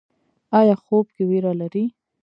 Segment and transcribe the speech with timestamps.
[0.59, 1.85] ایا خوب کې ویره لرئ؟